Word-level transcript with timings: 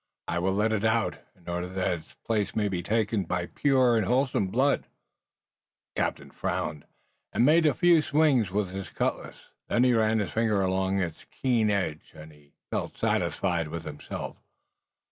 I 0.27 0.39
will 0.39 0.53
let 0.53 0.71
it 0.73 0.83
out, 0.83 1.19
in 1.35 1.47
order 1.47 1.67
that 1.67 1.91
its 1.99 2.15
place 2.25 2.55
may 2.55 2.67
be 2.67 2.81
taken 2.81 3.23
by 3.23 3.45
pure 3.45 3.95
and 3.95 4.03
wholesome 4.07 4.47
blood." 4.47 4.85
The 5.95 6.01
captain 6.01 6.31
frowned, 6.31 6.85
and 7.31 7.45
made 7.45 7.67
a 7.67 7.75
few 7.75 8.01
swings 8.01 8.49
with 8.49 8.71
his 8.71 8.89
cutlass. 8.89 9.49
Then 9.67 9.83
he 9.83 9.93
ran 9.93 10.19
a 10.19 10.25
finger 10.25 10.63
along 10.63 10.99
its 10.99 11.25
keen 11.25 11.69
edge, 11.69 12.13
and 12.15 12.31
he 12.31 12.55
felt 12.71 12.97
satisfied 12.97 13.67
with 13.67 13.83
himself. 13.83 14.37